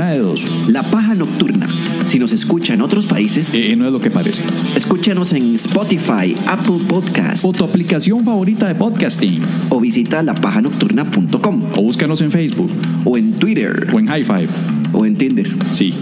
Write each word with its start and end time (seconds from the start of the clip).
Una 0.00 0.12
de 0.12 0.18
dos. 0.20 0.46
La 0.66 0.82
Paja 0.82 1.14
Nocturna. 1.14 1.68
Si 2.06 2.18
nos 2.18 2.32
escucha 2.32 2.72
en 2.72 2.80
otros 2.80 3.04
países, 3.04 3.52
Eh, 3.52 3.76
no 3.76 3.84
es 3.84 3.92
lo 3.92 4.00
que 4.00 4.10
parece. 4.10 4.42
escúchanos 4.74 5.34
en 5.34 5.54
Spotify, 5.56 6.34
Apple 6.46 6.86
Podcast 6.88 7.44
O 7.44 7.52
tu 7.52 7.64
aplicación 7.66 8.24
favorita 8.24 8.66
de 8.66 8.74
podcasting. 8.74 9.42
o 9.68 9.78
visita 9.78 10.22
lapajanocturna.com 10.22 11.62
O 11.76 11.82
búscanos 11.82 12.22
en 12.22 12.30
Facebook. 12.30 12.70
o 13.04 13.18
en 13.18 13.34
Twitter 13.34 13.88
O 13.92 13.98
en 14.00 14.06
High 14.06 14.24
Five. 14.24 14.48
o 14.94 15.04
en 15.04 15.16
Tinder. 15.16 15.50
Sí. 15.72 15.92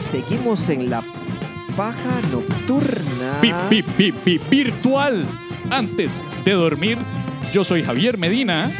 Seguimos 0.00 0.68
en 0.68 0.90
la 0.90 1.02
paja 1.78 2.20
nocturna. 2.30 3.40
Pi, 3.40 3.52
pi, 3.70 3.82
pi, 3.82 4.12
pi, 4.12 4.40
virtual 4.50 5.24
antes 5.70 6.22
de 6.44 6.52
dormir. 6.52 6.98
Yo 7.54 7.64
soy 7.64 7.82
Javier 7.82 8.18
Medina. 8.18 8.70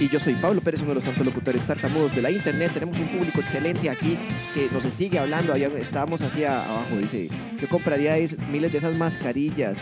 Y 0.00 0.08
yo 0.08 0.18
soy 0.18 0.34
Pablo 0.34 0.60
Pérez, 0.60 0.80
uno 0.80 0.90
de 0.90 0.94
los 0.96 1.04
tantos 1.04 1.24
locutores 1.24 1.64
tartamudos 1.64 2.14
de 2.14 2.22
la 2.22 2.30
internet. 2.30 2.72
Tenemos 2.74 2.98
un 2.98 3.06
público 3.08 3.40
excelente 3.40 3.88
aquí 3.88 4.18
que 4.54 4.68
nos 4.72 4.82
sigue 4.84 5.18
hablando. 5.18 5.52
Había- 5.52 5.68
estábamos 5.78 6.22
hacia 6.22 6.64
abajo, 6.64 6.96
dice, 6.98 7.28
yo 7.60 7.68
compraríais 7.68 8.36
miles 8.50 8.72
de 8.72 8.78
esas 8.78 8.96
mascarillas. 8.96 9.80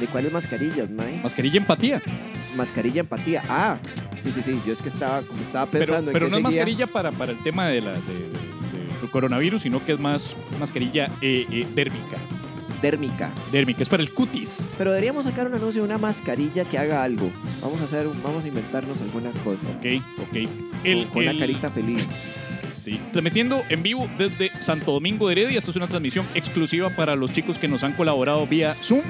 ¿De 0.00 0.06
cuáles 0.06 0.32
mascarillas, 0.32 0.88
Mae? 0.90 1.20
Mascarilla 1.22 1.58
empatía. 1.58 2.02
Mascarilla 2.56 3.00
empatía. 3.00 3.42
Ah, 3.48 3.78
sí, 4.22 4.30
sí, 4.30 4.40
sí. 4.44 4.60
Yo 4.66 4.72
es 4.72 4.80
que 4.82 4.88
estaba, 4.88 5.22
como 5.22 5.42
estaba 5.42 5.66
Pero, 5.66 5.86
pensando 5.86 6.12
pero 6.12 6.26
en 6.26 6.30
no 6.30 6.36
qué 6.36 6.40
es 6.40 6.44
mascarilla 6.44 6.86
para, 6.86 7.10
para 7.12 7.32
el 7.32 7.42
tema 7.42 7.66
de 7.68 7.80
la, 7.80 7.92
de- 7.92 7.98
de- 7.98 8.28
de- 8.28 9.00
del 9.00 9.10
coronavirus, 9.10 9.62
sino 9.62 9.84
que 9.84 9.92
es 9.92 9.98
más 10.00 10.36
mascarilla 10.60 11.06
eh, 11.20 11.46
eh, 11.50 11.66
dérmica. 11.74 12.18
Dérmica. 12.84 13.32
Dérmica, 13.50 13.80
es 13.82 13.88
para 13.88 14.02
el 14.02 14.10
cutis. 14.12 14.68
Pero 14.76 14.90
deberíamos 14.92 15.24
sacar 15.24 15.46
un 15.46 15.54
anuncio 15.54 15.80
de 15.80 15.88
una 15.88 15.96
mascarilla 15.96 16.66
que 16.66 16.76
haga 16.76 17.02
algo. 17.02 17.30
Vamos 17.62 17.80
a 17.80 17.84
hacer, 17.84 18.06
un- 18.06 18.22
vamos 18.22 18.44
a 18.44 18.48
inventarnos 18.48 19.00
alguna 19.00 19.30
cosa. 19.42 19.66
Ok, 19.70 20.02
ok. 20.20 20.48
con, 20.84 21.04
con 21.08 21.22
una 21.22 21.38
carita 21.38 21.70
feliz. 21.70 22.04
Sí. 22.78 23.00
Transmitiendo 23.12 23.62
en 23.70 23.82
vivo 23.82 24.06
desde 24.18 24.50
Santo 24.60 24.92
Domingo 24.92 25.28
de 25.28 25.32
Heredia. 25.32 25.56
Esto 25.56 25.70
es 25.70 25.78
una 25.78 25.88
transmisión 25.88 26.26
exclusiva 26.34 26.90
para 26.90 27.16
los 27.16 27.32
chicos 27.32 27.58
que 27.58 27.66
nos 27.68 27.82
han 27.82 27.94
colaborado 27.94 28.46
vía 28.46 28.76
Zoom. 28.82 29.00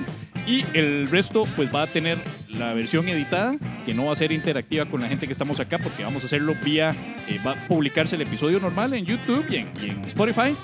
Y 0.47 0.65
el 0.75 1.11
resto, 1.11 1.43
pues 1.57 1.75
va 1.75 1.83
a 1.83 1.87
tener 1.89 2.19
la 2.51 2.73
versión 2.75 3.09
editada, 3.09 3.57
que 3.85 3.93
no 3.95 4.05
va 4.05 4.13
a 4.13 4.17
ser 4.17 4.31
interactiva 4.31 4.85
con 4.87 5.01
la 5.01 5.09
gente 5.09 5.27
que 5.27 5.33
estamos 5.33 5.59
acá, 5.59 5.79
porque 5.79 6.05
vamos 6.05 6.23
a 6.23 6.27
hacerlo 6.27 6.55
vía. 6.65 6.95
eh, 7.29 7.41
va 7.45 7.53
a 7.53 7.67
publicarse 7.67 8.15
el 8.15 8.23
episodio 8.23 8.61
normal 8.61 8.95
en 8.95 9.05
YouTube 9.07 9.45
y 9.51 9.57
en, 9.57 9.71
y 9.83 9.91
en 9.91 10.05
Spotify, 10.05 10.55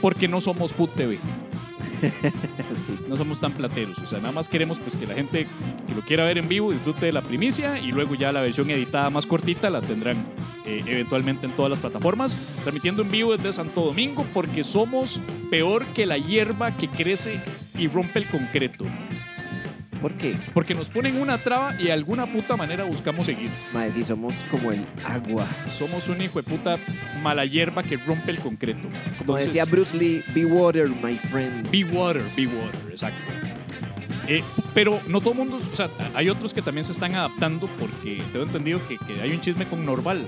porque 0.00 0.28
no 0.28 0.40
somos 0.40 0.72
Food 0.72 0.90
TV. 0.90 1.18
No 3.08 3.16
somos 3.16 3.40
tan 3.40 3.52
plateros. 3.52 3.98
O 3.98 4.06
sea, 4.06 4.18
nada 4.18 4.32
más 4.32 4.48
queremos 4.48 4.78
pues 4.78 4.96
que 4.96 5.06
la 5.06 5.14
gente 5.14 5.46
que 5.86 5.94
lo 5.94 6.02
quiera 6.02 6.24
ver 6.24 6.38
en 6.38 6.48
vivo 6.48 6.72
disfrute 6.72 7.06
de 7.06 7.12
la 7.12 7.22
primicia 7.22 7.78
y 7.78 7.92
luego 7.92 8.14
ya 8.14 8.32
la 8.32 8.40
versión 8.40 8.70
editada 8.70 9.10
más 9.10 9.26
cortita 9.26 9.70
la 9.70 9.80
tendrán 9.80 10.26
eh, 10.66 10.82
eventualmente 10.86 11.46
en 11.46 11.52
todas 11.52 11.70
las 11.70 11.80
plataformas. 11.80 12.36
Transmitiendo 12.62 13.02
en 13.02 13.10
vivo 13.10 13.36
desde 13.36 13.52
Santo 13.52 13.82
Domingo 13.82 14.26
porque 14.34 14.64
somos 14.64 15.20
peor 15.50 15.86
que 15.88 16.06
la 16.06 16.18
hierba 16.18 16.76
que 16.76 16.88
crece 16.88 17.40
y 17.78 17.88
rompe 17.88 18.20
el 18.20 18.28
concreto. 18.28 18.84
¿Por 20.04 20.12
qué? 20.18 20.36
Porque 20.52 20.74
nos 20.74 20.90
ponen 20.90 21.18
una 21.18 21.38
traba 21.38 21.80
y 21.80 21.84
de 21.84 21.92
alguna 21.92 22.30
puta 22.30 22.58
manera 22.58 22.84
buscamos 22.84 23.24
seguir. 23.24 23.48
Mae, 23.72 23.90
sí, 23.90 24.04
somos 24.04 24.44
como 24.50 24.70
el 24.70 24.82
agua. 25.02 25.48
Somos 25.78 26.08
un 26.08 26.20
hijo 26.20 26.42
de 26.42 26.42
puta 26.42 26.76
mala 27.22 27.46
hierba 27.46 27.82
que 27.82 27.96
rompe 27.96 28.30
el 28.30 28.38
concreto. 28.38 28.86
Como 29.16 29.38
decía 29.38 29.64
Bruce 29.64 29.96
Lee, 29.96 30.22
be 30.34 30.44
water, 30.44 30.90
my 30.90 31.16
friend. 31.30 31.70
Be 31.70 31.84
water, 31.84 32.22
be 32.36 32.46
water, 32.46 32.78
exacto. 32.90 33.32
Eh, 34.28 34.44
pero 34.74 35.00
no 35.08 35.20
todo 35.22 35.32
el 35.32 35.38
mundo, 35.38 35.58
o 35.72 35.74
sea, 35.74 35.88
hay 36.14 36.28
otros 36.28 36.52
que 36.52 36.60
también 36.60 36.84
se 36.84 36.92
están 36.92 37.14
adaptando 37.14 37.66
porque 37.80 38.22
tengo 38.30 38.44
entendido 38.44 38.86
que, 38.86 38.98
que 38.98 39.22
hay 39.22 39.30
un 39.30 39.40
chisme 39.40 39.66
con 39.66 39.86
Norval. 39.86 40.26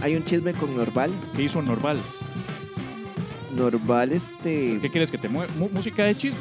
Hay 0.00 0.14
un 0.14 0.24
chisme 0.24 0.52
con 0.52 0.76
Norval. 0.76 1.10
¿Qué 1.34 1.44
hizo 1.44 1.62
Norval? 1.62 1.98
Norval, 3.56 4.12
este. 4.12 4.78
¿Qué 4.82 4.90
quieres 4.90 5.10
que 5.10 5.16
te 5.16 5.30
mueva? 5.30 5.50
Mu- 5.56 5.70
música 5.70 6.04
de 6.04 6.14
chisme. 6.14 6.38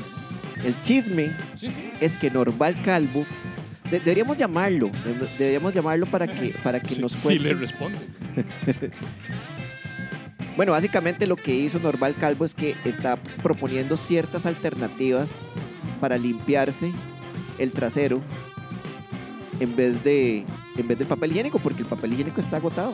El 0.64 0.80
chisme 0.82 1.32
Sí, 1.56 1.70
sí. 1.72 1.92
es 2.00 2.16
que 2.18 2.30
Norval 2.32 2.82
Calvo. 2.84 3.26
de- 3.92 4.00
deberíamos 4.00 4.38
llamarlo. 4.38 4.90
de- 5.06 5.28
Deberíamos 5.38 5.74
llamarlo 5.74 6.06
para 6.08 6.26
que, 6.28 6.56
para 6.64 6.80
que 6.80 6.96
Sí, 6.96 7.02
nos 7.02 7.12
sí 7.12 7.24
cuente. 7.28 7.44
le 7.44 7.54
responde. 7.56 7.98
Bueno, 10.56 10.72
básicamente 10.72 11.26
lo 11.26 11.36
que 11.36 11.56
hizo 11.56 11.80
Norval 11.80 12.14
Calvo 12.16 12.46
es 12.46 12.54
que 12.54 12.76
está 12.86 13.18
proponiendo 13.42 13.98
ciertas 13.98 14.46
alternativas 14.46 15.50
para 16.00 16.16
limpiarse 16.16 16.92
el 17.58 17.72
trasero 17.72 18.22
en 19.60 19.76
vez 19.76 20.04
de 20.04 20.46
en 20.78 20.88
vez 20.88 20.98
del 21.00 21.08
papel 21.08 21.32
higiénico, 21.32 21.58
porque 21.60 21.82
el 21.82 21.88
papel 21.88 22.14
higiénico 22.14 22.40
está 22.40 22.58
agotado. 22.58 22.94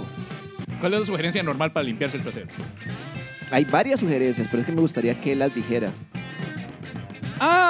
¿Cuál 0.79 0.93
es 0.93 0.99
la 1.01 1.05
sugerencia 1.05 1.43
normal 1.43 1.73
para 1.73 1.83
limpiarse 1.85 2.15
el 2.17 2.23
trasero? 2.23 2.47
Hay 3.51 3.65
varias 3.65 3.99
sugerencias, 3.99 4.47
pero 4.49 4.61
es 4.61 4.65
que 4.65 4.71
me 4.71 4.79
gustaría 4.81 5.19
que 5.19 5.33
él 5.33 5.39
las 5.39 5.53
dijera. 5.53 5.89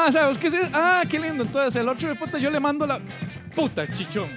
Ah, 0.10 0.12
¿sabes 0.12 0.40
qué 0.40 0.48
es? 0.48 0.54
eso? 0.56 0.72
Ah, 0.74 1.04
qué 1.08 1.20
lindo. 1.20 1.44
Entonces, 1.44 1.76
el 1.76 1.88
otro 1.88 2.10
de 2.10 2.16
puta, 2.16 2.40
yo 2.40 2.50
le 2.50 2.60
mando 2.60 2.88
la 2.88 3.00
puta 3.56 3.86
chichón. 3.94 4.28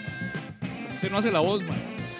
Usted 0.96 1.10
no 1.10 1.16
hace 1.16 1.30
la 1.30 1.40
voz, 1.40 1.66
man. 1.66 1.78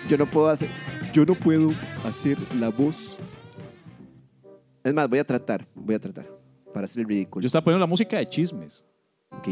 Yo 0.09 0.17
no 0.17 0.25
puedo 0.25 0.49
hacer. 0.49 0.71
Yo 1.13 1.27
no 1.27 1.35
puedo 1.35 1.73
hacer 2.03 2.39
la 2.59 2.71
voz. 2.71 3.19
Es 4.83 4.95
más, 4.95 5.07
voy 5.07 5.19
a 5.19 5.25
tratar, 5.25 5.67
voy 5.75 5.97
a 5.97 5.99
tratar 6.01 6.27
para 6.73 6.87
hacer 6.87 7.01
el 7.01 7.05
Yo 7.05 7.09
ridículo. 7.11 7.47
estaba 7.47 7.63
poniendo 7.63 7.81
la 7.81 7.91
música 7.91 8.17
de 8.17 8.27
chismes. 8.27 8.83
Ok. 9.29 9.49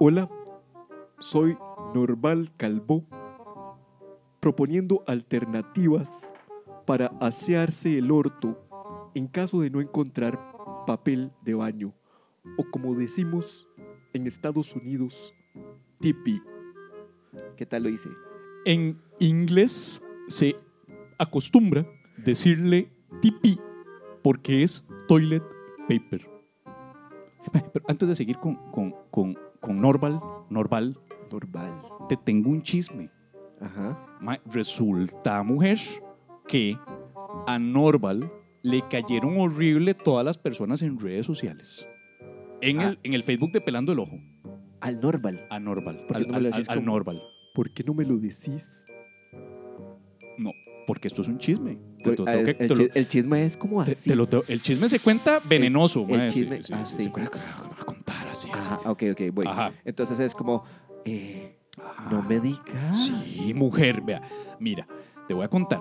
Hola, 0.00 0.28
soy 1.20 1.56
Norval 1.94 2.50
Calvo, 2.56 3.04
proponiendo 4.40 5.04
alternativas 5.06 6.32
para 6.86 7.06
asearse 7.20 7.96
el 7.98 8.10
orto 8.10 8.58
en 9.14 9.28
caso 9.28 9.60
de 9.60 9.70
no 9.70 9.80
encontrar 9.80 10.40
papel 10.88 11.30
de 11.42 11.54
baño, 11.54 11.92
o 12.56 12.64
como 12.70 12.94
decimos 12.94 13.68
en 14.12 14.26
Estados 14.26 14.74
Unidos, 14.76 15.34
tipi. 16.00 16.40
¿Qué 17.56 17.66
tal 17.66 17.84
lo 17.84 17.88
hice? 17.88 18.08
En 18.64 19.00
inglés 19.18 20.02
se 20.28 20.56
acostumbra 21.18 21.86
decirle 22.18 22.92
tipi 23.20 23.58
porque 24.22 24.62
es 24.62 24.86
toilet 25.08 25.42
paper. 25.88 26.28
Pero 27.72 27.84
antes 27.88 28.08
de 28.08 28.14
seguir 28.14 28.38
con, 28.38 28.54
con, 28.70 28.94
con, 29.10 29.36
con 29.60 29.80
Norval, 29.80 30.20
Norval, 30.48 30.96
Norval. 31.30 31.82
te 32.08 32.16
tengo 32.16 32.50
un 32.50 32.62
chisme. 32.62 33.10
Ajá. 33.60 34.18
Ma- 34.20 34.40
Resulta, 34.46 35.42
mujer, 35.42 35.78
que 36.46 36.76
a 37.46 37.58
Norval 37.58 38.30
le 38.62 38.86
cayeron 38.88 39.38
horrible 39.40 39.94
todas 39.94 40.24
las 40.24 40.38
personas 40.38 40.82
en 40.82 41.00
redes 41.00 41.26
sociales. 41.26 41.86
En, 42.62 42.80
Ah. 42.80 42.88
el, 42.90 42.98
en 43.02 43.12
el 43.14 43.22
Facebook 43.24 43.52
de 43.52 43.60
Pelando 43.60 43.92
el 43.92 43.98
Ojo. 43.98 44.18
Al 44.80 45.00
Norval. 45.00 45.46
A 45.50 45.58
Norval. 45.60 46.04
¿Por 46.08 46.16
qué 46.16 46.22
Al, 46.22 46.28
no 46.28 46.34
me 46.34 46.40
lo 46.40 46.48
decís 46.50 46.68
al 46.68 46.76
como- 46.78 46.92
Norval. 46.92 47.22
¿Por 47.54 47.70
qué 47.74 47.84
no 47.84 47.92
me 47.94 48.04
lo 48.04 48.16
decís? 48.16 48.84
No, 50.38 50.50
porque 50.86 51.08
esto 51.08 51.22
es 51.22 51.28
un 51.28 51.38
chisme. 51.38 51.78
Te- 52.02 52.12
te- 52.16 52.22
Ah, 52.26 52.34
el, 52.34 52.68
lo- 52.68 53.04
chisme 53.04 53.44
es 53.44 53.56
como 53.56 53.80
así. 53.80 54.14
lo 54.14 54.26
el 54.48 54.62
chisme 54.62 54.88
se 54.88 54.98
cuenta 54.98 55.40
venenoso. 55.44 56.06
el 56.08 56.30
chisme- 56.30 56.62
se, 56.62 56.74
ah, 56.74 56.84
se- 56.84 56.96
sí. 56.96 57.02
se 57.04 57.10
cuenta- 57.10 57.38
va 57.38 57.80
a 57.80 57.84
contar 57.84 58.28
así. 58.28 58.48
así. 58.52 58.70
Ajá, 58.70 58.90
ok, 58.90 59.02
ok, 59.12 59.20
voy. 59.32 59.46
Ajá. 59.46 59.72
Entonces 59.84 60.18
es 60.20 60.34
como, 60.34 60.64
eh, 61.04 61.56
no 62.10 62.18
Ah, 62.18 62.26
me 62.28 62.40
digas. 62.40 63.10
Sí, 63.26 63.52
mujer, 63.54 64.00
vea. 64.00 64.22
Mira, 64.58 64.86
te 65.28 65.34
voy 65.34 65.44
a 65.44 65.48
contar. 65.48 65.80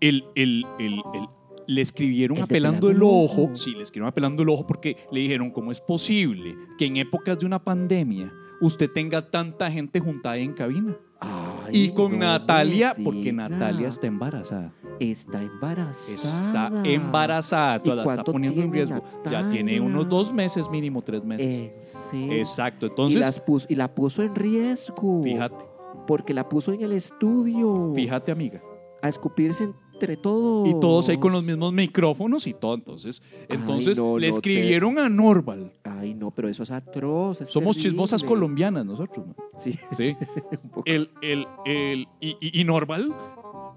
El, 0.00 0.24
el, 0.34 0.64
el, 0.78 0.94
el- 1.14 1.28
le 1.66 1.80
escribieron 1.80 2.38
apelando 2.42 2.90
el 2.90 3.02
ojo. 3.02 3.50
Sí, 3.54 3.72
le 3.72 3.82
escribieron 3.82 4.08
apelando 4.08 4.42
el 4.42 4.48
ojo 4.48 4.66
porque 4.66 4.96
le 5.10 5.20
dijeron, 5.20 5.50
¿cómo 5.50 5.70
es 5.72 5.80
posible 5.80 6.56
que 6.78 6.86
en 6.86 6.96
épocas 6.96 7.38
de 7.38 7.46
una 7.46 7.62
pandemia 7.62 8.32
usted 8.60 8.90
tenga 8.90 9.30
tanta 9.30 9.70
gente 9.70 10.00
juntada 10.00 10.36
en 10.36 10.52
cabina? 10.52 10.96
Ay, 11.20 11.84
Y 11.84 11.88
con 11.90 12.12
no 12.12 12.18
Natalia, 12.18 12.96
porque. 13.02 13.32
Natalia 13.32 13.88
está 13.88 14.06
embarazada. 14.08 14.72
Está 14.98 15.40
embarazada. 15.42 16.82
Está 16.82 16.88
embarazada. 16.88 17.76
¿Y 17.76 17.80
Toda 17.80 18.04
la 18.04 18.10
está 18.10 18.24
poniendo 18.24 18.62
en 18.62 18.72
riesgo. 18.72 19.02
Ya 19.30 19.48
tiene 19.50 19.80
unos 19.80 20.08
dos 20.08 20.32
meses, 20.32 20.68
mínimo 20.68 21.00
tres 21.02 21.24
meses. 21.24 21.46
¿En 21.46 21.82
serio? 22.10 22.32
Exacto. 22.32 22.86
y, 22.86 22.88
Entonces, 22.88 23.20
las 23.20 23.40
puso, 23.40 23.66
y 23.68 23.74
la 23.76 23.94
puso 23.94 24.22
en 24.22 24.34
riesgo. 24.34 25.22
fíjate, 25.22 25.64
Porque 26.06 26.34
la 26.34 26.48
puso 26.48 26.72
en 26.72 26.82
el 26.82 26.92
estudio. 26.92 27.92
fíjate, 27.94 28.32
amiga. 28.32 28.60
A 29.00 29.08
escupirse 29.08 29.64
en 29.64 29.74
entre 30.02 30.16
todos. 30.16 30.68
Y 30.68 30.72
todos 30.80 31.08
ahí 31.08 31.16
con 31.18 31.32
los 31.32 31.44
mismos 31.44 31.72
micrófonos 31.72 32.46
y 32.46 32.54
todo. 32.54 32.74
Entonces, 32.74 33.22
entonces 33.48 33.98
no, 33.98 34.18
le 34.18 34.28
no 34.28 34.34
te- 34.34 34.38
escribieron 34.38 34.98
a 34.98 35.08
Norval. 35.08 35.72
Ay, 35.84 36.14
no, 36.14 36.30
pero 36.30 36.48
eso 36.48 36.62
es 36.64 36.70
atroz. 36.70 37.40
es 37.40 37.48
Somos 37.48 37.76
terrible. 37.76 37.90
chismosas 37.90 38.24
colombianas 38.24 38.84
nosotros. 38.84 39.26
man. 39.26 39.36
Sí, 39.58 39.78
Sí. 39.96 40.16
el, 40.84 41.10
el, 41.22 41.46
el, 41.64 42.08
y, 42.20 42.36
y- 42.40 42.60
y 42.60 42.64
Norval 42.64 43.14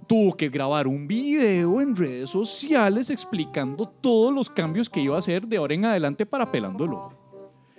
tuvo 0.08 0.36
que 0.36 0.50
grabar 0.50 0.88
un 0.88 1.08
video 1.08 1.82
en 1.82 1.96
redes 1.96 2.30
sociales 2.30 3.10
explicando 3.10 3.88
todos 4.02 4.34
los 4.34 4.50
cambios 4.50 4.90
que 4.90 5.02
iba 5.02 5.16
a 5.16 5.20
hacer 5.20 5.48
de 5.48 5.58
ahora 5.58 5.74
en 5.74 5.86
adelante 5.86 6.26
para 6.26 6.52
pelando 6.52 7.12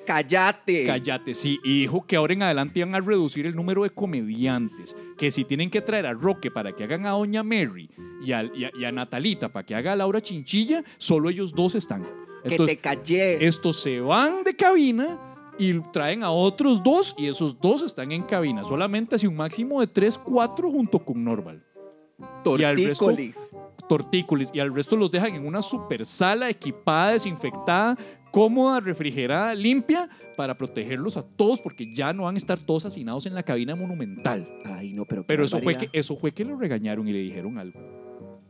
¡Cállate! 0.07 0.85
Cállate, 0.87 1.35
sí. 1.35 1.59
Y 1.65 1.81
dijo 1.81 2.07
que 2.07 2.17
ahora 2.17 2.33
en 2.33 2.43
adelante 2.43 2.79
iban 2.81 2.95
a 2.95 3.01
reducir 3.01 3.45
el 3.47 3.55
número 3.55 3.83
de 3.83 3.91
comediantes. 3.91 4.97
Que 5.19 5.31
si 5.31 5.45
tienen 5.45 5.71
que 5.71 5.81
traer 5.81 6.07
a 6.07 6.13
Roque 6.13 6.51
para 6.51 6.73
que 6.73 6.85
hagan 6.85 7.07
a 7.07 7.11
Doña 7.11 7.43
Mary 7.43 7.91
y 8.23 8.33
a, 8.33 8.45
y 8.45 8.65
a- 8.65 8.71
y 8.79 8.85
a 8.85 8.93
Natalita 8.93 9.49
para 9.51 9.67
que 9.67 9.75
haga 9.75 9.93
a 9.93 9.97
Laura 9.97 10.21
Chinchilla, 10.21 10.83
solo 10.99 11.29
ellos 11.31 11.53
dos 11.53 11.75
están. 11.75 12.07
que 12.49 12.57
te 12.59 12.77
calles. 12.79 13.39
estos 13.43 13.81
se 13.83 14.01
van 14.01 14.45
de 14.45 14.55
cabina 14.55 15.19
y 15.59 15.81
traen 15.91 16.23
a 16.23 16.31
otros 16.31 16.83
dos 16.83 17.15
y 17.19 17.27
esos 17.27 17.61
dos 17.61 17.83
están 17.83 18.13
en 18.13 18.23
cabina. 18.23 18.63
Solamente 18.63 19.17
hace 19.17 19.27
un 19.27 19.35
máximo 19.37 19.81
de 19.81 19.87
tres, 19.89 20.17
cuatro 20.17 20.71
junto 20.71 20.99
con 21.05 21.25
Norval. 21.25 21.63
y 22.59 22.63
al 22.63 22.77
resto- 22.77 23.07
Tortícolis. 23.07 23.37
Tortícolis. 23.89 24.51
Y 24.55 24.61
al 24.61 24.73
resto 24.75 24.97
los 24.97 25.11
dejan 25.11 25.35
en 25.35 25.47
una 25.47 25.63
super 25.63 26.05
sala 26.07 26.49
equipada, 26.51 27.13
desinfectada, 27.13 27.97
cómoda, 28.37 28.81
refrigerada, 28.81 29.55
limpia, 29.55 30.11
para 30.37 30.59
protegerlos 30.59 31.17
a 31.17 31.23
todos 31.23 31.59
porque 31.59 31.91
ya 31.95 32.13
no 32.13 32.25
van 32.25 32.35
a 32.35 32.37
estar 32.37 32.59
todos 32.59 32.85
hacinados 32.85 33.25
en 33.25 33.33
la 33.33 33.43
cabina 33.43 33.75
monumental. 33.75 34.47
Ay, 34.67 34.93
no, 34.93 35.07
pero 35.07 35.23
qué 35.23 35.29
Pero 35.29 35.45
eso 35.45 35.57
fue, 35.57 35.73
barbaridad. 35.73 35.91
que, 35.91 35.99
eso 35.99 36.17
fue 36.17 36.33
que 36.33 36.45
lo 36.45 36.55
regañaron 36.59 37.09
y 37.09 37.13
le 37.13 37.21
dijeron 37.21 37.57
algo. 37.57 37.81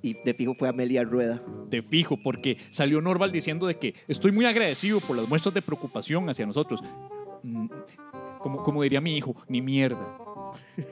Y 0.03 0.15
de 0.25 0.35
fijo 0.35 0.55
fue 0.55 0.69
Amelia 0.69 1.05
Rueda. 1.05 1.41
de 1.71 1.83
fijo, 1.83 2.17
porque 2.17 2.56
salió 2.71 3.00
Norval 3.00 3.31
diciendo 3.31 3.69
de 3.69 3.77
que 3.77 3.94
estoy 4.09 4.33
muy 4.33 4.44
agradecido 4.44 4.99
por 4.99 5.17
las 5.17 5.29
muestras 5.29 5.55
de 5.55 5.62
preocupación 5.62 6.29
hacia 6.29 6.47
nosotros. 6.47 6.82
Mm, 7.44 7.69
Como, 8.41 8.65
como 8.65 8.82
diría 8.82 9.00
mi 9.00 9.17
hijo, 9.17 9.37
ni 9.49 9.62
mierda. 9.62 10.19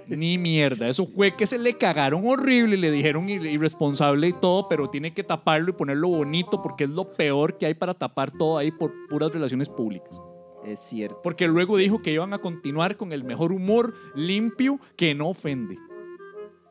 Ni 0.08 0.38
mierda. 0.38 0.88
Eso 0.88 1.06
fue 1.06 1.34
que 1.36 1.46
se 1.46 1.58
le 1.58 1.76
cagaron 1.76 2.26
horrible, 2.26 2.76
le 2.76 2.90
dijeron 2.90 3.28
ir- 3.28 3.44
irresponsable 3.50 4.28
y 4.28 4.32
todo, 4.32 4.68
pero 4.68 4.88
tiene 4.90 5.12
que 5.12 5.22
taparlo 5.24 5.70
y 5.70 5.72
ponerlo 5.74 6.08
bonito 6.08 6.62
porque 6.62 6.84
es 6.84 6.90
lo 6.90 7.12
peor 7.14 7.58
que 7.58 7.66
hay 7.66 7.74
para 7.74 7.94
tapar 7.94 8.30
todo 8.32 8.58
ahí 8.58 8.70
por 8.70 8.92
puras 9.08 9.32
relaciones 9.32 9.68
públicas. 9.68 10.20
Es 10.64 10.80
cierto. 10.80 11.20
Porque 11.22 11.46
luego 11.46 11.76
dijo 11.76 12.00
que 12.00 12.12
iban 12.12 12.32
a 12.32 12.38
continuar 12.38 12.96
con 12.96 13.12
el 13.12 13.24
mejor 13.24 13.52
humor 13.52 13.92
limpio 14.14 14.78
que 14.96 15.14
no 15.14 15.28
ofende, 15.28 15.76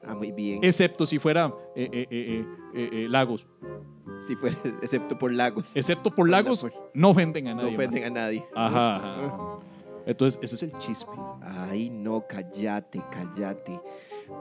Ah, 0.06 0.16
muy 0.16 0.32
bien. 0.32 0.60
excepto 0.64 1.06
si 1.06 1.20
fuera 1.20 1.54
eh, 1.76 2.08
eh, 2.10 2.46
eh, 2.74 3.08
Lagos. 3.10 3.46
Si 4.28 4.36
fue, 4.36 4.50
excepto 4.82 5.18
por 5.18 5.32
Lagos. 5.32 5.76
Excepto 5.76 6.10
por 6.10 6.16
Por 6.16 6.30
la- 6.30 6.42
Lagos, 6.42 6.62
por- 6.62 6.74
no 6.94 7.10
ofenden 7.12 7.48
a 7.48 7.52
no 7.54 7.62
nadie. 7.64 7.72
más. 7.78 7.86
ofenden 7.86 8.04
a 8.06 8.10
nadie. 8.10 8.46
Ajá, 8.56 8.96
ajá. 9.26 9.60
Entonces, 10.06 10.40
ese 10.44 10.56
es 10.56 10.64
el 10.64 10.78
chispe. 10.80 11.12
Ay, 11.42 11.90
no, 11.90 12.26
cállate, 12.28 13.02
cállate. 13.12 13.80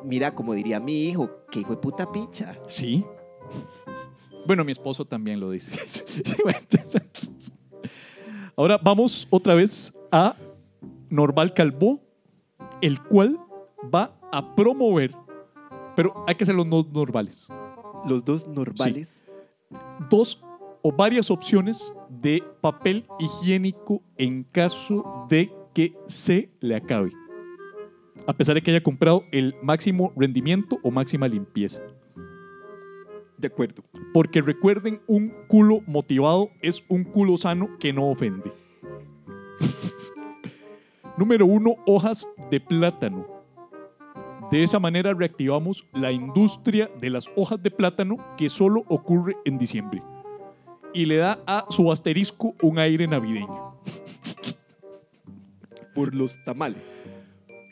Mira, 0.04 0.34
como 0.34 0.54
diría 0.54 0.80
mi 0.80 1.04
hijo, 1.04 1.30
que 1.50 1.60
hijo 1.60 1.70
de 1.70 1.76
puta 1.76 2.10
picha. 2.10 2.54
Sí. 2.66 3.04
Bueno, 4.46 4.64
mi 4.64 4.72
esposo 4.72 5.04
también 5.04 5.38
lo 5.38 5.50
dice. 5.50 5.78
Ahora 8.56 8.78
vamos 8.82 9.26
otra 9.30 9.54
vez 9.54 9.94
a 10.10 10.36
Norval 11.08 11.54
Calvo, 11.54 12.00
el 12.80 13.02
cual 13.02 13.38
va 13.94 14.18
a 14.30 14.54
promover, 14.54 15.14
pero 15.96 16.24
hay 16.26 16.34
que 16.34 16.44
ser 16.44 16.54
los 16.54 16.68
dos 16.68 16.88
normales, 16.92 17.48
Los 18.06 18.24
dos 18.24 18.46
normales. 18.46 19.24
dos 20.10 20.42
o 20.82 20.92
varias 20.92 21.30
opciones 21.30 21.94
de 22.08 22.42
papel 22.60 23.06
higiénico 23.18 24.02
en 24.18 24.44
caso 24.44 25.26
de 25.28 25.50
que 25.72 25.94
se 26.06 26.50
le 26.60 26.76
acabe. 26.76 27.12
A 28.26 28.32
pesar 28.32 28.54
de 28.54 28.62
que 28.62 28.70
haya 28.70 28.82
comprado 28.82 29.24
el 29.32 29.54
máximo 29.62 30.12
rendimiento 30.16 30.78
o 30.82 30.90
máxima 30.90 31.28
limpieza. 31.28 31.80
De 33.38 33.48
acuerdo. 33.48 33.82
Porque 34.12 34.42
recuerden, 34.42 35.00
un 35.06 35.32
culo 35.48 35.80
motivado 35.86 36.50
es 36.60 36.84
un 36.88 37.04
culo 37.04 37.36
sano 37.36 37.70
que 37.80 37.92
no 37.92 38.08
ofende. 38.08 38.52
Número 41.16 41.46
uno, 41.46 41.74
hojas 41.86 42.28
de 42.50 42.60
plátano. 42.60 43.26
De 44.50 44.62
esa 44.62 44.78
manera 44.78 45.14
reactivamos 45.14 45.86
la 45.92 46.12
industria 46.12 46.90
de 47.00 47.10
las 47.10 47.28
hojas 47.36 47.60
de 47.62 47.70
plátano 47.70 48.18
que 48.36 48.48
solo 48.48 48.84
ocurre 48.88 49.36
en 49.44 49.58
diciembre. 49.58 50.02
Y 50.94 51.04
le 51.06 51.16
da 51.16 51.38
a 51.46 51.66
su 51.70 51.90
asterisco 51.90 52.54
un 52.62 52.78
aire 52.78 53.06
navideño. 53.06 53.76
Por 55.94 56.14
los 56.14 56.42
tamales. 56.44 56.82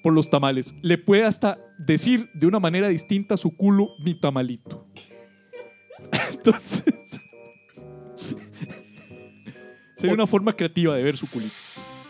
Por 0.03 0.13
los 0.13 0.31
tamales. 0.31 0.75
Le 0.83 0.99
puede 0.99 1.25
hasta 1.25 1.59
decir 1.79 2.29
de 2.35 2.47
una 2.47 2.59
manera 2.61 2.89
distinta 2.89 3.35
a 3.35 3.37
su 3.37 3.57
culo 3.57 3.89
mi 4.05 4.15
tamalito. 4.15 4.87
Entonces... 6.31 7.21
Sería 9.97 10.15
una 10.15 10.27
forma 10.27 10.55
creativa 10.55 10.97
de 10.97 11.03
ver 11.03 11.19
su 11.19 11.29
culito. 11.29 11.53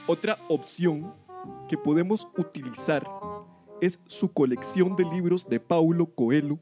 Otra 0.07 0.39
opción 0.49 1.13
que 1.69 1.77
podemos 1.77 2.29
utilizar 2.39 3.05
es 3.81 3.99
su 4.07 4.33
colección 4.33 4.95
de 4.95 5.05
libros 5.05 5.49
de 5.49 5.59
Paulo 5.59 6.07
Coelho. 6.07 6.61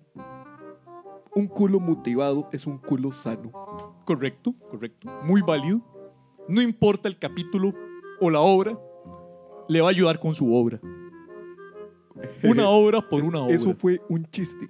Un 1.35 1.47
culo 1.47 1.81
motivado 1.81 2.49
es 2.53 2.67
un 2.67 2.79
culo 2.79 3.13
sano. 3.13 3.53
Correcto, 4.05 4.55
correcto. 4.71 5.09
Muy 5.23 5.43
válido. 5.43 5.81
No 6.49 6.63
importa 6.63 7.09
el 7.09 7.19
capítulo 7.19 7.75
o 8.21 8.31
la 8.31 8.41
obra, 8.41 8.79
le 9.69 9.81
va 9.81 9.89
a 9.89 9.91
ayudar 9.91 10.19
con 10.19 10.35
su 10.35 10.55
obra. 10.55 10.81
Una 12.43 12.69
obra 12.69 13.01
por 13.01 13.23
una 13.23 13.43
obra. 13.43 13.55
Eso 13.55 13.75
fue 13.75 14.01
un 14.09 14.25
chiste. 14.27 14.69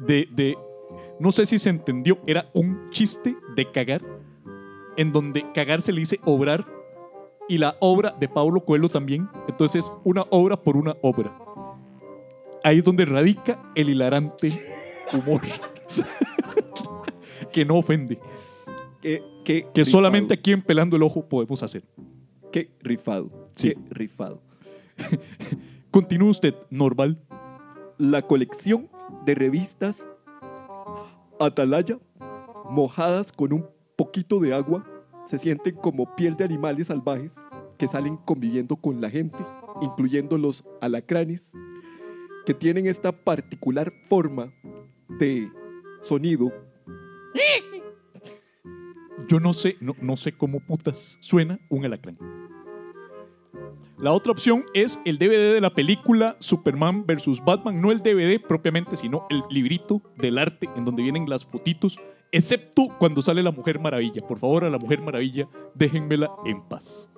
De, 0.00 0.28
de, 0.32 0.58
no 1.18 1.32
sé 1.32 1.46
si 1.46 1.58
se 1.58 1.70
entendió, 1.70 2.18
era 2.26 2.50
un 2.52 2.90
chiste 2.90 3.36
de 3.54 3.70
cagar, 3.70 4.02
en 4.96 5.12
donde 5.12 5.50
cagar 5.52 5.80
se 5.80 5.92
le 5.92 6.00
dice 6.00 6.20
obrar, 6.24 6.66
y 7.48 7.58
la 7.58 7.76
obra 7.80 8.14
de 8.18 8.28
Pablo 8.28 8.64
Coelho 8.64 8.88
también. 8.88 9.28
Entonces, 9.48 9.90
una 10.04 10.22
obra 10.30 10.56
por 10.56 10.76
una 10.76 10.96
obra. 11.02 11.36
Ahí 12.64 12.78
es 12.78 12.84
donde 12.84 13.04
radica 13.04 13.60
el 13.74 13.90
hilarante 13.90 14.52
humor. 15.12 15.40
Que 17.52 17.64
no 17.64 17.76
ofende. 17.76 18.18
Qué, 19.00 19.22
qué 19.44 19.66
Que 19.74 19.84
solamente 19.84 20.34
aquí 20.34 20.52
en 20.52 20.62
Pelando 20.62 20.96
el 20.96 21.02
Ojo 21.02 21.28
podemos 21.28 21.62
hacer. 21.62 21.82
Qué 22.50 22.70
rifado. 22.80 23.30
Sí. 23.56 23.70
Qué 23.70 23.78
rifado. 23.90 24.40
Continúe 25.90 26.28
usted, 26.28 26.54
Norval. 26.70 27.18
La 27.98 28.22
colección 28.22 28.88
de 29.24 29.34
revistas 29.34 30.06
Atalaya, 31.38 31.98
mojadas 32.70 33.32
con 33.32 33.52
un 33.52 33.66
poquito 33.96 34.38
de 34.40 34.54
agua, 34.54 34.84
se 35.26 35.38
sienten 35.38 35.74
como 35.74 36.14
piel 36.14 36.36
de 36.36 36.44
animales 36.44 36.88
salvajes 36.88 37.32
que 37.78 37.88
salen 37.88 38.16
conviviendo 38.16 38.76
con 38.76 39.00
la 39.00 39.10
gente, 39.10 39.38
incluyendo 39.80 40.38
los 40.38 40.64
alacranes, 40.80 41.50
que 42.46 42.54
tienen 42.54 42.86
esta 42.86 43.12
particular 43.12 43.92
forma 44.08 44.52
de 45.08 45.50
sonido. 46.02 46.52
Yo 49.28 49.40
no 49.40 49.52
sé, 49.52 49.76
no, 49.80 49.94
no 50.00 50.16
sé 50.16 50.32
cómo 50.32 50.60
putas 50.60 51.16
suena 51.20 51.58
un 51.70 51.84
alacrán. 51.84 52.18
La 54.02 54.12
otra 54.12 54.32
opción 54.32 54.64
es 54.74 54.98
el 55.04 55.16
DVD 55.16 55.54
de 55.54 55.60
la 55.60 55.70
película 55.74 56.36
Superman 56.40 57.06
vs. 57.06 57.40
Batman, 57.44 57.80
no 57.80 57.92
el 57.92 58.00
DVD 58.00 58.40
propiamente, 58.40 58.96
sino 58.96 59.26
el 59.30 59.44
librito 59.48 60.02
del 60.16 60.38
arte 60.38 60.68
en 60.74 60.84
donde 60.84 61.04
vienen 61.04 61.30
las 61.30 61.46
fotitos, 61.46 61.96
excepto 62.32 62.88
cuando 62.98 63.22
sale 63.22 63.44
la 63.44 63.52
Mujer 63.52 63.78
Maravilla. 63.78 64.20
Por 64.26 64.40
favor, 64.40 64.64
a 64.64 64.70
la 64.70 64.78
Mujer 64.78 65.00
Maravilla, 65.00 65.48
déjenmela 65.76 66.32
en 66.44 66.62
paz. 66.62 67.08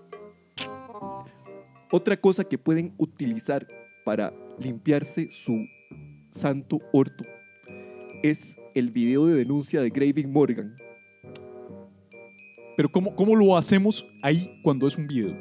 Otra 1.90 2.18
cosa 2.18 2.44
que 2.44 2.58
pueden 2.58 2.92
utilizar 2.98 3.66
para 4.04 4.34
limpiarse 4.58 5.30
su 5.30 5.64
santo 6.32 6.78
orto 6.92 7.24
es 8.22 8.56
el 8.74 8.90
video 8.90 9.26
de 9.26 9.34
denuncia 9.34 9.80
de 9.80 9.90
Graving 9.90 10.32
Morgan. 10.32 10.74
Pero 12.76 12.90
¿cómo, 12.90 13.14
cómo 13.14 13.36
lo 13.36 13.56
hacemos 13.56 14.04
ahí 14.22 14.60
cuando 14.62 14.88
es 14.88 14.96
un 14.96 15.06
video? 15.06 15.36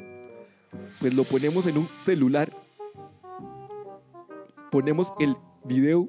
Pues 1.00 1.12
lo 1.12 1.24
ponemos 1.24 1.66
en 1.66 1.78
un 1.78 1.88
celular, 2.04 2.52
ponemos 4.70 5.12
el 5.18 5.36
video 5.64 6.06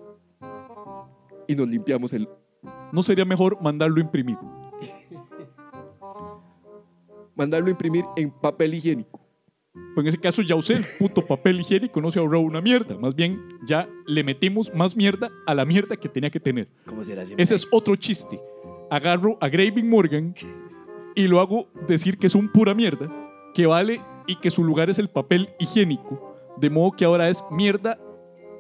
y 1.48 1.55
nos 1.55 1.67
limpiamos 1.67 2.13
el... 2.13 2.29
¿No 2.91 3.01
sería 3.01 3.25
mejor 3.25 3.60
mandarlo 3.62 3.98
a 3.98 4.01
imprimir? 4.01 4.38
Mandarlo 7.36 7.67
a 7.67 7.72
imprimir 7.72 8.05
en 8.15 8.29
papel 8.32 8.75
higiénico. 8.75 9.25
Pues 9.95 10.03
en 10.03 10.09
ese 10.09 10.17
caso 10.17 10.41
ya 10.41 10.55
usé 10.55 10.73
el 10.73 10.85
puto 10.99 11.25
papel 11.25 11.61
higiénico, 11.61 12.01
no 12.01 12.11
se 12.11 12.19
ahorró 12.19 12.41
una 12.41 12.59
mierda. 12.59 12.97
Más 12.97 13.15
bien 13.15 13.41
ya 13.65 13.87
le 14.05 14.25
metimos 14.25 14.71
más 14.73 14.97
mierda 14.97 15.31
a 15.47 15.55
la 15.55 15.63
mierda 15.63 15.95
que 15.95 16.09
tenía 16.09 16.29
que 16.29 16.41
tener. 16.41 16.67
¿Cómo 16.85 17.01
será 17.01 17.25
siempre? 17.25 17.41
Ese 17.41 17.55
es 17.55 17.65
otro 17.71 17.95
chiste. 17.95 18.37
Agarro 18.91 19.37
a 19.39 19.47
Graving 19.47 19.89
Morgan 19.89 20.35
y 21.15 21.27
lo 21.27 21.39
hago 21.39 21.67
decir 21.87 22.17
que 22.17 22.27
es 22.27 22.35
un 22.35 22.51
pura 22.51 22.73
mierda, 22.73 23.07
que 23.53 23.65
vale 23.65 24.01
y 24.27 24.35
que 24.35 24.51
su 24.51 24.65
lugar 24.65 24.89
es 24.89 24.99
el 24.99 25.07
papel 25.07 25.49
higiénico. 25.59 26.35
De 26.57 26.69
modo 26.69 26.91
que 26.91 27.05
ahora 27.05 27.29
es 27.29 27.43
mierda 27.49 27.97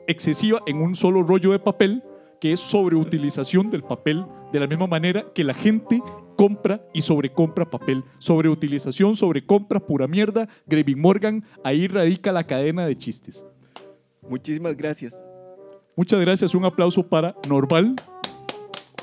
excesiva 0.07 0.61
en 0.65 0.77
un 0.77 0.95
solo 0.95 1.21
rollo 1.21 1.51
de 1.51 1.59
papel, 1.59 2.01
que 2.39 2.53
es 2.53 2.61
sobreutilización 2.61 3.69
del 3.69 3.83
papel, 3.83 4.25
de 4.53 4.59
la 4.61 4.67
misma 4.67 4.87
manera 4.87 5.25
que 5.33 5.43
la 5.43 5.53
gente 5.53 6.01
compra 6.35 6.85
y 6.93 7.01
sobrecompra 7.01 7.69
papel. 7.69 8.03
Sobreutilización, 8.19 9.15
sobrecompra, 9.15 9.79
pura 9.79 10.07
mierda. 10.07 10.47
Graving 10.67 10.99
Morgan, 10.99 11.43
ahí 11.63 11.87
radica 11.87 12.31
la 12.31 12.45
cadena 12.45 12.85
de 12.85 12.97
chistes. 12.97 13.45
Muchísimas 14.27 14.75
gracias. 14.75 15.13
Muchas 15.95 16.19
gracias, 16.19 16.53
un 16.53 16.65
aplauso 16.65 17.07
para 17.07 17.35
Norval. 17.47 17.95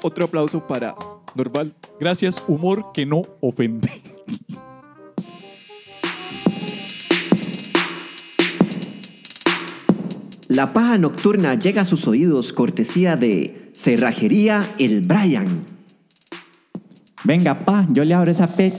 Otro 0.03 0.27
aplauso 0.27 0.67
para 0.67 0.95
Norval. 1.35 1.75
Gracias, 1.99 2.43
humor 2.49 2.93
que 2.93 3.07
no 3.07 3.23
ofende. 3.41 3.91
La 10.49 10.75
paja 10.75 10.99
nocturna 10.99 11.55
llega 11.55 11.81
a 11.81 11.87
sus 11.87 12.07
oídos 12.07 12.53
cortesía 12.53 13.17
de 13.17 13.71
Cerrajería 13.73 14.75
El 14.79 15.01
Brian. 15.01 15.65
Venga, 17.25 17.57
pa, 17.57 17.87
yo 17.89 18.03
le 18.03 18.15
abro 18.15 18.33
esa 18.33 18.49
pet. 18.49 18.75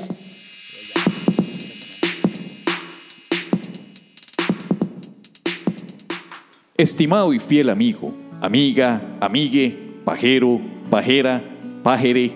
Estimado 6.75 7.33
y 7.33 7.39
fiel 7.39 7.69
amigo, 7.69 8.13
amiga, 8.41 9.01
amigue, 9.21 9.77
pajero, 10.03 10.59
pajera, 10.89 11.41
pajere. 11.83 12.33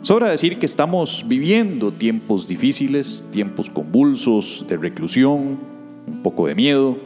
Sobra 0.00 0.30
decir 0.30 0.58
que 0.58 0.64
estamos 0.64 1.26
viviendo 1.28 1.92
tiempos 1.92 2.48
difíciles, 2.48 3.22
tiempos 3.32 3.68
convulsos 3.68 4.64
de 4.66 4.78
reclusión, 4.78 5.58
un 6.06 6.22
poco 6.22 6.46
de 6.46 6.54
miedo, 6.54 6.96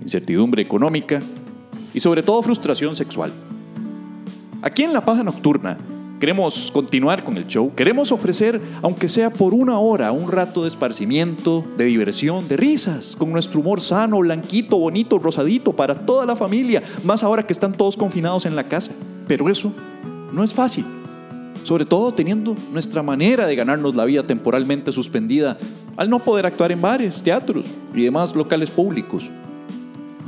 incertidumbre 0.00 0.62
económica 0.62 1.20
y 1.92 1.98
sobre 1.98 2.22
todo 2.22 2.40
frustración 2.42 2.94
sexual. 2.94 3.32
Aquí 4.62 4.84
en 4.84 4.92
La 4.92 5.04
Paja 5.04 5.24
Nocturna 5.24 5.76
queremos 6.20 6.70
continuar 6.70 7.24
con 7.24 7.38
el 7.38 7.46
show, 7.46 7.74
queremos 7.74 8.12
ofrecer, 8.12 8.60
aunque 8.82 9.08
sea 9.08 9.30
por 9.30 9.54
una 9.54 9.78
hora, 9.78 10.12
un 10.12 10.30
rato 10.30 10.62
de 10.62 10.68
esparcimiento, 10.68 11.64
de 11.78 11.86
diversión, 11.86 12.46
de 12.46 12.58
risas, 12.58 13.16
con 13.16 13.32
nuestro 13.32 13.60
humor 13.60 13.80
sano, 13.80 14.18
blanquito, 14.18 14.78
bonito, 14.78 15.18
rosadito 15.18 15.72
para 15.72 15.94
toda 15.94 16.26
la 16.26 16.36
familia, 16.36 16.82
más 17.04 17.22
ahora 17.22 17.46
que 17.46 17.54
están 17.54 17.72
todos 17.72 17.96
confinados 17.96 18.44
en 18.44 18.54
la 18.54 18.64
casa. 18.64 18.92
Pero 19.26 19.48
eso 19.48 19.72
no 20.30 20.44
es 20.44 20.52
fácil, 20.52 20.84
sobre 21.64 21.86
todo 21.86 22.12
teniendo 22.12 22.54
nuestra 22.70 23.02
manera 23.02 23.46
de 23.46 23.56
ganarnos 23.56 23.94
la 23.94 24.04
vida 24.04 24.22
temporalmente 24.22 24.92
suspendida 24.92 25.56
al 25.96 26.10
no 26.10 26.18
poder 26.18 26.44
actuar 26.44 26.70
en 26.70 26.82
bares, 26.82 27.22
teatros 27.22 27.64
y 27.94 28.02
demás 28.02 28.36
locales 28.36 28.70
públicos. 28.70 29.30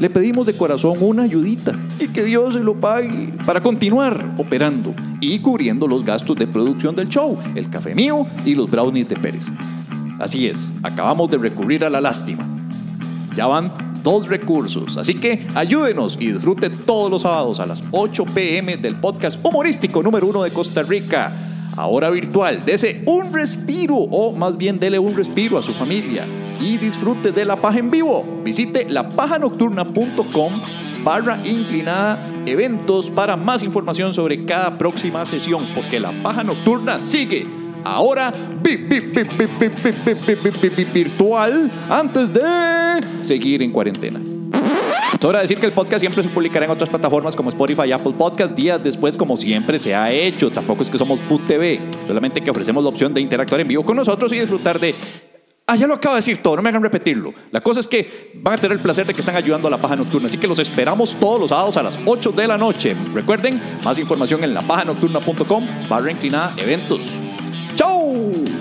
le 0.00 0.08
pedimos 0.08 0.46
de 0.46 0.54
corazón 0.54 0.96
una 1.00 1.24
ayudita 1.24 1.72
y 2.00 2.08
que 2.08 2.24
Dios 2.24 2.54
se 2.54 2.60
lo 2.60 2.74
pague 2.74 3.34
para 3.44 3.60
continuar 3.60 4.34
operando 4.38 4.94
y 5.20 5.38
cubriendo 5.38 5.86
los 5.86 6.04
gastos 6.04 6.36
de 6.38 6.46
producción 6.46 6.96
del 6.96 7.08
show, 7.08 7.38
el 7.54 7.68
café 7.68 7.94
mío 7.94 8.26
y 8.46 8.54
los 8.54 8.70
brownies 8.70 9.10
de 9.10 9.16
Pérez. 9.16 9.46
Así 10.18 10.46
es, 10.46 10.72
acabamos 10.82 11.30
de 11.30 11.36
recurrir 11.36 11.84
a 11.84 11.90
la 11.90 12.00
lástima. 12.00 12.46
Ya 13.36 13.46
van 13.46 13.70
dos 14.02 14.26
recursos, 14.26 14.96
así 14.96 15.14
que 15.14 15.46
ayúdenos 15.54 16.16
y 16.18 16.32
disfrute 16.32 16.70
todos 16.70 17.10
los 17.10 17.22
sábados 17.22 17.60
a 17.60 17.66
las 17.66 17.84
8 17.90 18.24
pm 18.34 18.78
del 18.78 18.96
podcast 18.96 19.38
humorístico 19.44 20.02
número 20.02 20.26
uno 20.26 20.42
de 20.42 20.50
Costa 20.50 20.82
Rica 20.82 21.49
ahora 21.76 22.10
virtual. 22.10 22.64
Dese 22.64 23.02
un 23.06 23.32
respiro 23.32 23.96
o 23.96 24.32
más 24.32 24.56
bien 24.56 24.78
dele 24.78 24.98
un 24.98 25.14
respiro 25.14 25.58
a 25.58 25.62
su 25.62 25.72
familia 25.72 26.26
y 26.60 26.76
disfrute 26.76 27.32
de 27.32 27.44
la 27.44 27.56
paja 27.56 27.78
en 27.78 27.90
vivo. 27.90 28.24
Visite 28.44 28.88
lapajanocturna.com 28.88 30.52
barra 31.02 31.40
inclinada 31.44 32.18
eventos 32.46 33.10
para 33.10 33.36
más 33.36 33.62
información 33.62 34.12
sobre 34.12 34.44
cada 34.44 34.76
próxima 34.76 35.24
sesión, 35.26 35.66
porque 35.74 35.98
la 36.00 36.12
paja 36.22 36.44
nocturna 36.44 36.98
sigue. 36.98 37.46
Ahora 37.82 38.32
virtual 40.92 41.70
antes 41.88 42.32
de 42.32 42.42
seguir 43.22 43.62
en 43.62 43.72
cuarentena. 43.72 44.20
Sobra 45.20 45.40
decir 45.40 45.58
que 45.58 45.66
el 45.66 45.72
podcast 45.72 46.00
siempre 46.00 46.22
se 46.22 46.30
publicará 46.30 46.64
en 46.64 46.70
otras 46.70 46.88
plataformas 46.88 47.36
como 47.36 47.50
Spotify 47.50 47.82
y 47.88 47.92
Apple 47.92 48.14
Podcast 48.16 48.54
días 48.54 48.82
después, 48.82 49.18
como 49.18 49.36
siempre 49.36 49.78
se 49.78 49.94
ha 49.94 50.10
hecho. 50.10 50.50
Tampoco 50.50 50.82
es 50.82 50.88
que 50.88 50.96
somos 50.96 51.20
Food 51.20 51.46
TV, 51.46 51.78
solamente 52.06 52.40
que 52.40 52.50
ofrecemos 52.50 52.82
la 52.82 52.88
opción 52.88 53.12
de 53.12 53.20
interactuar 53.20 53.60
en 53.60 53.68
vivo 53.68 53.84
con 53.84 53.96
nosotros 53.96 54.32
y 54.32 54.38
disfrutar 54.38 54.80
de. 54.80 54.94
Ah, 55.66 55.76
ya 55.76 55.86
lo 55.86 55.94
acabo 55.94 56.14
de 56.14 56.20
decir 56.20 56.38
todo, 56.38 56.56
no 56.56 56.62
me 56.62 56.70
hagan 56.70 56.82
repetirlo. 56.82 57.34
La 57.50 57.60
cosa 57.60 57.80
es 57.80 57.86
que 57.86 58.32
van 58.36 58.54
a 58.54 58.56
tener 58.56 58.78
el 58.78 58.82
placer 58.82 59.06
de 59.06 59.12
que 59.12 59.20
están 59.20 59.36
ayudando 59.36 59.68
a 59.68 59.70
la 59.70 59.78
paja 59.78 59.94
nocturna, 59.94 60.28
así 60.28 60.38
que 60.38 60.48
los 60.48 60.58
esperamos 60.58 61.14
todos 61.14 61.38
los 61.38 61.50
sábados 61.50 61.76
a 61.76 61.82
las 61.82 61.98
8 62.06 62.32
de 62.32 62.48
la 62.48 62.56
noche. 62.56 62.96
Recuerden, 63.12 63.60
más 63.84 63.98
información 63.98 64.42
en 64.42 64.54
lapajanocturna.com 64.54 65.66
barra 65.86 66.10
inclinada 66.10 66.54
eventos. 66.56 67.20
¡Chau! 67.74 68.59